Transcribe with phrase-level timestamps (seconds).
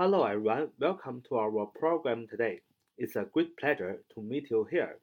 [0.00, 2.60] Hello everyone, welcome to our program today.
[2.98, 5.00] It's a great pleasure to meet you here.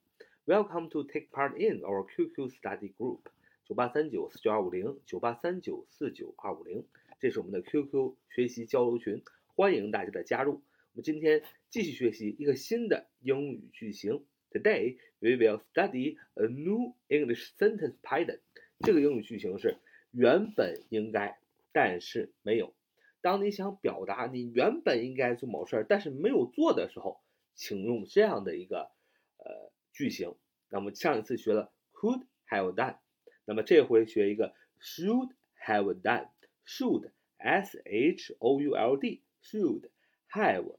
[0.48, 3.28] Welcome to take part in our QQ study group.
[3.68, 6.86] 九八三九四九二五零九八三九四九二五零，
[7.20, 10.54] 这是我们的 QQ 学习交流群，欢迎大家的加入。
[10.54, 10.62] 我
[10.94, 14.24] 们今天继续学习一个新的英语句型。
[14.50, 18.40] Today we will study a new English sentence pattern.
[18.80, 19.78] 这个英语句型是
[20.12, 21.38] 原本应该，
[21.74, 22.74] 但是没有。
[23.26, 27.22] 当你想表达你原本应该做某事儿，但是没有做的时候，
[27.56, 28.92] 请用这样的一个
[29.38, 30.36] 呃句型。
[30.70, 32.98] 那么上一次学了 could have done，
[33.46, 39.90] 那么这回学一个 should have done，should s h o u l d should
[40.30, 40.78] have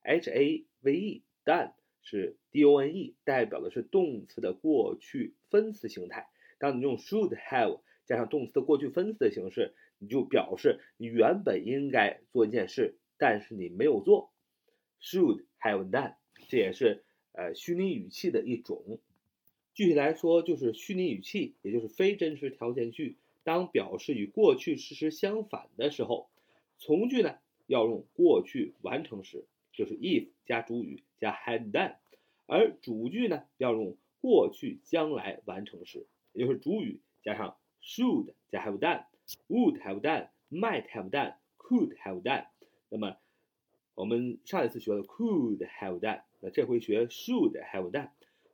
[0.00, 6.30] h a v e done 是 d o n e，代表的是动词的过去分词形态。
[6.58, 9.74] 当你用 should have 加上动词的过去分词的形式。
[9.98, 14.32] 你就表示你原本应该做一件事，但是你没有做
[15.00, 16.16] ，should have done，
[16.48, 18.98] 这也是呃虚拟语气的一种。
[19.74, 23.16] 具体来说，就是虚拟语气，也就是非真实条件句。
[23.44, 26.30] 当表示与过去事实相反的时候，
[26.78, 31.96] 从句呢要用过去完成时，就是 if 加主语加 had done，
[32.46, 39.04] 而主句呢要用过去将来完成时，也就是主语加上 should 加 have done。
[39.48, 42.46] Would have done, might have done, could have done。
[42.90, 43.16] 那么
[43.94, 48.10] 我们上一次学了 could have done，那这回学 should have done。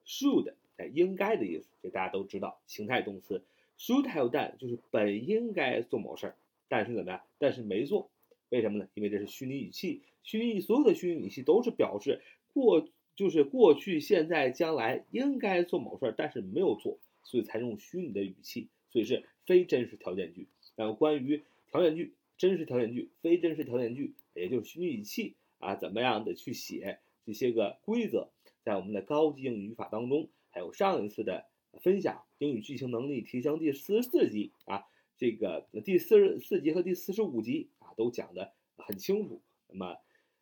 [0.06, 3.42] should 哎，应该的意思，这大家都知道，形态动词。
[3.78, 6.36] should have done 就是本应该做某事儿，
[6.68, 7.20] 但是怎么样？
[7.38, 8.10] 但是没做。
[8.50, 8.88] 为什么呢？
[8.94, 20.48] 因为这是虚拟语气，虚拟所有的虚拟语气都是表示过，就是过去、现在、将来应该做某事儿，但是没有做，所以才用虚拟的语气，所以是非真实条件句。
[20.76, 28.28] 然后关于条件句、真实条件句、非真实条件句，也就是虚拟语气啊，怎么样的去写这些个规则，
[28.62, 31.46] 在我们的高级英语语法当中，还有上一次的
[31.80, 34.84] 分享英语句型能力提升第四十四集啊，
[35.16, 39.42] 这个第四十四集和第四十五集啊都讲的很清楚。
[39.68, 39.96] 那么，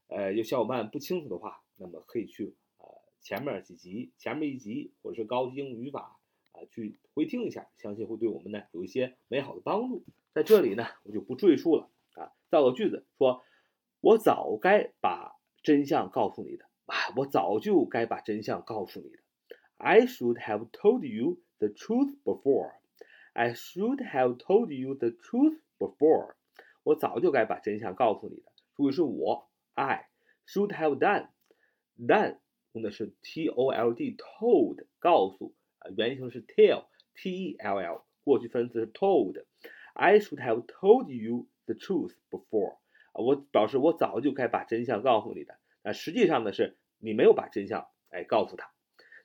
[0.08, 2.86] 呃，有小伙伴不清楚的话，那么可以去呃
[3.20, 6.15] 前面几集、前面一集，或者是高级英语语法
[6.56, 10.04] 啊去回听一下，相信会对我们呢有一些美好的帮助。
[10.32, 12.32] 在这里呢，我就不赘述了啊。
[12.50, 13.44] 造个句子说
[14.00, 19.18] ：“我早该把真相告诉你的啊，我早就该把真相告诉你的。
[19.78, 22.76] ”I should have told you the truth before.
[23.34, 26.36] I should have told you the truth before.
[26.82, 28.52] 我早就该把真相告诉你的。
[28.74, 30.08] 注意是我，I
[30.46, 31.28] should have done.
[31.98, 32.38] Done
[32.72, 35.54] 用的是 t o l d told 告诉
[35.96, 39.44] 原型是 tell t e l l 过去分词是 told。
[39.94, 42.78] I should have told you the truth before。
[43.12, 45.58] 我表示我早就该把真相告诉你的。
[45.82, 48.70] 那实际上呢，是你没有把真相哎告诉他。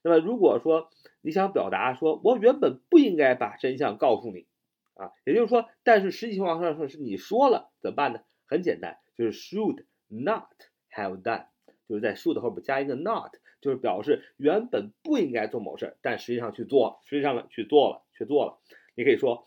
[0.04, 0.90] 那么如果说
[1.22, 4.48] 你想表达说我原本不应该把真相告诉你
[4.94, 8.22] 啊，也就是说，但是实际情况上说是你说了，怎么办呢？
[8.46, 10.50] 很简单，就是 should not
[10.92, 11.48] have done，
[11.88, 18.60] 就是在 should 后边加一个 not，就是表示原本不应该做某事，但实际上去做，实际上呢去做了，去做了。
[18.96, 19.46] 你可以说。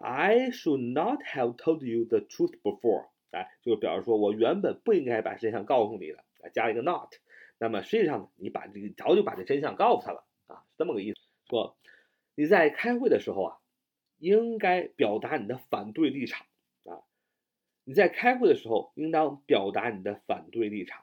[0.00, 7.12] I should not have told you the truth before，哎，就是表示说我原本不应该把真相告诉你的，啊，加了一个 not，
[7.58, 11.18] 那么实际上呢你把这个早就把这真相告诉他了，啊，是这么个意思。
[11.48, 11.76] 说
[12.36, 13.58] 你在开会的时候啊，
[14.18, 16.46] 应该表达你的反对立场，
[16.84, 17.02] 啊，
[17.82, 21.02] 你在开会的时候应当表达你的反对立场。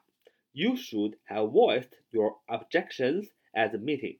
[0.55, 4.19] You should have voiced your objections at the meeting.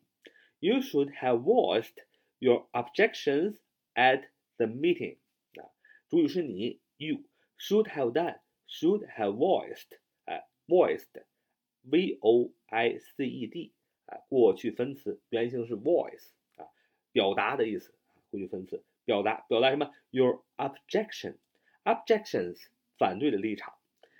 [0.59, 2.03] You should have voiced
[2.39, 3.59] your objections
[3.95, 5.17] at The meeting
[5.55, 5.71] 啊，
[6.07, 7.23] 主语是你，you
[7.57, 8.37] should have done,
[8.67, 13.73] should have voiced，哎，voiced，v o i c e d，
[14.05, 16.67] 啊，过去分词，原型是 voice，啊，
[17.11, 17.95] 表达的意思，
[18.29, 19.91] 过去分词，表达，表达什么？
[20.11, 22.67] Your objection，objections，
[22.99, 23.73] 反对的立场，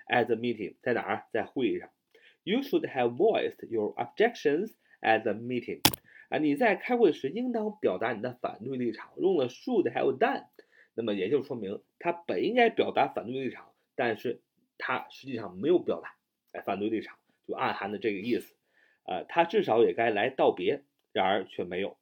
[0.08, 1.28] at the meeting，在哪儿？
[1.32, 1.92] 在会议上。
[2.47, 4.71] You should have voiced your objections
[5.01, 5.81] at the meeting。
[6.29, 10.47] 啊，你在开会时应当表达你的反对立场，用了 should have done，
[10.95, 14.41] 那么也就说明他本应该表达反对立场，但是
[14.79, 16.15] 他实际上没有表达
[16.53, 18.55] 哎反对立场，就暗含的这个意思。
[19.03, 21.99] 呃，他至少也该来道别，然而却没有。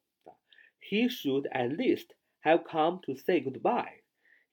[0.79, 2.09] He should at least
[2.43, 4.01] have come to say goodbye.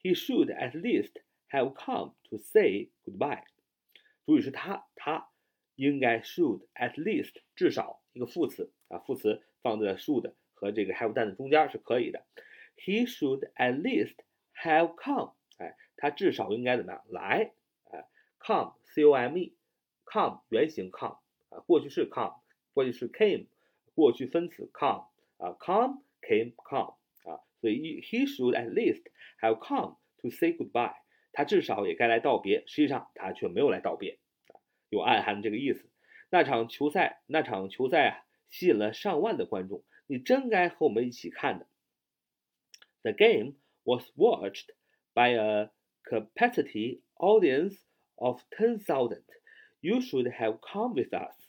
[0.03, 1.13] He should at least
[1.51, 3.45] have come to say goodbye.
[4.25, 5.29] 主语是他，他
[5.77, 9.43] 应该 should at least 至少一个副词啊，副词。
[9.63, 12.27] 放在 should 和这个 have done 的中间是可以的。
[12.77, 14.17] He should at least
[14.61, 17.53] have come，哎，他至少应该怎么样来？
[17.93, 18.09] 哎
[18.41, 21.19] ，come c o m e，come 原形 come
[21.51, 22.35] 啊，过去式 come，
[22.75, 23.47] 过去式 came，
[23.95, 29.05] 过去分词 come 啊，come came come 啊，所以 he should at least
[29.41, 30.97] have come to say goodbye，
[31.31, 34.19] 他至少也该来道别，实际上他却没有来道别，
[34.93, 35.89] 有暗含这个意思。
[36.29, 41.67] 那场球赛，那场球赛啊，吸引了上万的观众，你真该和我们一起看的。
[43.01, 43.55] The game
[43.85, 44.67] was watched
[45.15, 45.71] by a
[46.05, 47.79] capacity audience
[48.17, 49.25] of ten thousand.
[49.81, 51.49] You should have come with us.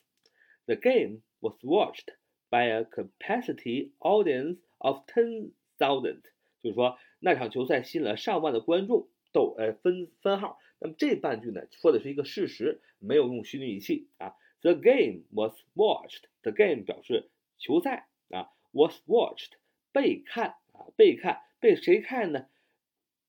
[0.66, 2.08] The game was watched
[2.50, 6.22] by a capacity audience of ten thousand.
[6.62, 9.10] 就是说，那场球赛吸引了上万的观众。
[9.34, 10.60] 逗，呃，分分号。
[10.84, 14.36] 那么这半句呢，说的是一个事实，没有用虚拟语气啊。
[14.60, 16.24] The game was watched.
[16.42, 19.52] The game 表示球赛啊，was watched
[19.94, 22.48] 被看啊，被看被谁看呢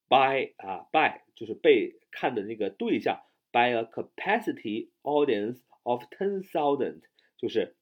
[0.09, 3.23] ？By 啊，by 就是被看的那个对象
[3.53, 7.03] ，by a capacity audience of ten thousand
[7.37, 7.77] 就是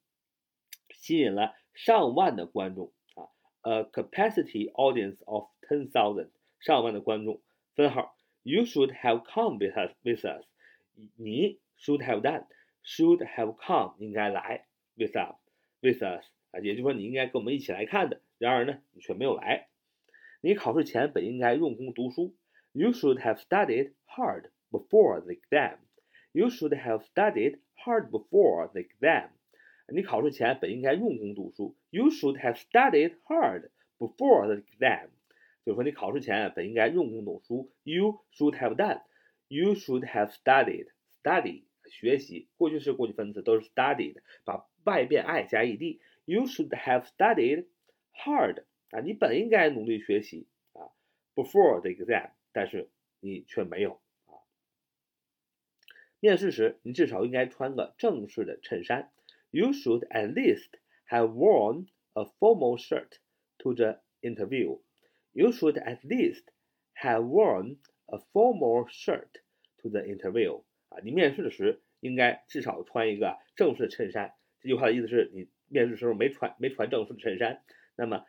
[0.90, 3.32] 吸引了上万的观众啊
[3.62, 6.28] ，a capacity audience of ten thousand
[6.60, 7.40] 上万的观众。
[7.74, 10.45] 分号 ，You should have come with us with us，
[11.17, 12.45] 你 should have done
[12.83, 14.65] should have come 应该来
[14.95, 15.35] with us
[15.81, 18.21] with us 啊，也就是说你应该跟我们一起来看的。
[18.37, 19.67] 然而呢，你却没有来。
[20.41, 22.35] 你考试前本应该用功读书。
[22.71, 25.77] You should have studied hard before the exam.
[26.31, 29.29] You should have studied hard before the exam.
[29.89, 31.75] 你考试前本应该用功读书。
[31.89, 35.09] You should have studied hard before the exam.
[35.65, 37.71] 就是说你考试前本应该用功读书。
[37.83, 39.01] You should have done.
[39.47, 40.87] You should have studied.
[41.23, 47.67] Study 学习，过去式、过去分词都是 studied，把外变 i 加 ed。You should have studied
[48.13, 48.63] hard.
[48.91, 50.91] 啊，你本应该努力学习啊，
[51.35, 52.89] before the exam，但是
[53.19, 54.39] 你却没有啊。
[56.19, 59.11] 面试时，你至少应该穿个正式的衬衫。
[59.51, 60.71] You should at least
[61.09, 63.17] have worn a formal shirt
[63.59, 64.79] to the interview.
[65.32, 66.44] You should at least
[66.94, 69.40] have worn a formal shirt
[69.82, 70.62] to the interview.
[70.88, 74.34] 啊，你面试的时应该至少穿一个正式的衬衫。
[74.60, 77.64] 这句话的意思是你面试时候没穿没穿正式的衬衫。
[77.96, 78.24] 那么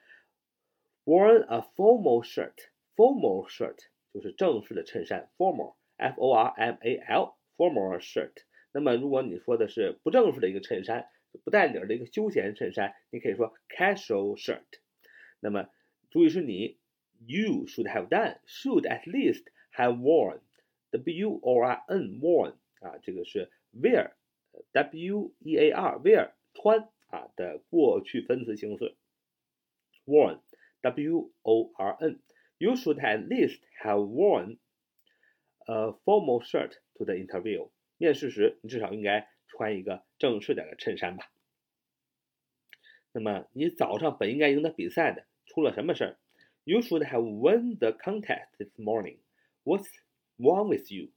[1.05, 2.53] worn a formal shirt.
[2.95, 3.79] Formal shirt
[4.13, 8.33] 就是正式的衬衫，formal f o r m a l formal shirt。
[8.71, 11.07] 那么如果你说的是不正式的一个衬衫，
[11.43, 14.61] 不带领的一个休闲衬衫，你可以说 casual shirt。
[15.39, 15.67] 那么
[16.11, 16.77] 注意是你
[17.26, 19.44] ，you should have done should at least
[19.74, 20.40] have worn
[20.90, 24.12] w o r n worn 啊，这个是 wear
[24.72, 28.96] w e a r wear 穿啊的过去分词形式
[30.06, 32.20] worn。W O R N.
[32.58, 34.58] You should at least have worn
[35.66, 37.68] a formal shirt to the interview.
[37.96, 41.32] 面试时，你至少应该穿一个正式点的衬衫吧。
[43.10, 46.18] 那么，你早上本应该赢得比赛的，出了什么事儿
[46.64, 49.18] ？You should have won the contest this morning.
[49.64, 49.88] What's
[50.38, 51.10] wrong with you?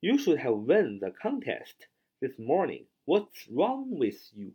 [0.00, 1.88] You should have won the contest
[2.20, 2.86] this morning.
[3.04, 4.54] What's wrong with you?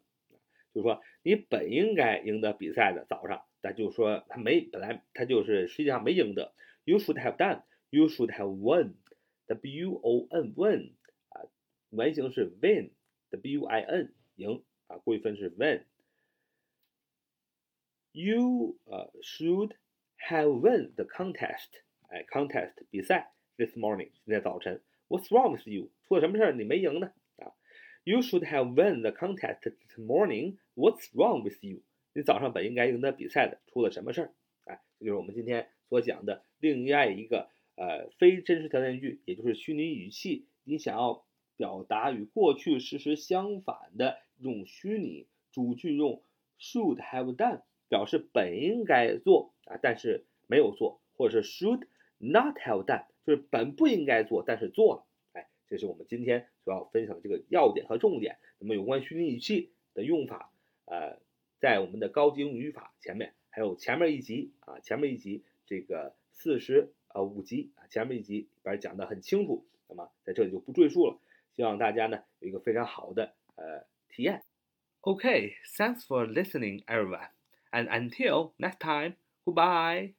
[0.73, 3.45] 就是说，你本应该赢得比赛的早上。
[3.61, 6.53] 那就是说他没本来他就是实际上没赢得。
[6.83, 7.63] You should have done.
[7.89, 8.95] You should have won.
[9.47, 10.95] W O N win
[11.29, 11.47] 啊，
[11.89, 12.91] 原型是 win.
[13.29, 15.85] W I N 赢啊，过去分是 win.
[18.11, 19.75] You 呃 should
[20.28, 21.82] have won the contest.
[22.08, 24.82] 哎，contest 比赛 this morning 今天早晨。
[25.08, 25.90] What's wrong with you？
[26.06, 27.12] 出了什么事儿你没赢呢？
[27.36, 27.52] 啊
[28.04, 30.58] ，You should have won the contest this morning.
[30.74, 31.82] What's wrong with you？
[32.14, 34.34] 你早上本应该赢得比赛的，出了什么事儿？
[34.64, 40.46] 哎，这就是我们今天所讲的另外一个呃非真实条件句，也就是虚拟语气。
[40.64, 41.24] 你想要
[41.56, 46.22] 表达与过去事实相反的用虚拟主句用
[46.58, 51.86] should have done 表示本应该做啊，但是没有做，或者是 should
[52.18, 55.06] not have done 就是本不应该做，但是做了。
[55.32, 58.38] 哎，这是我们今天所要分享的这个要点和重点。
[58.58, 60.52] 那么有关虚拟语气的用法，
[60.84, 61.18] 呃。
[61.60, 71.18] 在我们的高级英语法前面，还有前面一集啊，前面一集这个四十呃五集啊，前面一集里边讲的很清楚，那么在这里就不赘述了。
[71.56, 74.44] 希望大家呢有一个非常好的呃体验。
[75.00, 77.30] OK，thanks for listening, everyone,
[77.72, 80.14] and until next time, goodbye.